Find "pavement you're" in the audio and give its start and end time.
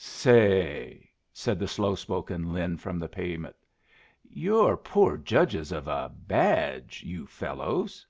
3.08-4.76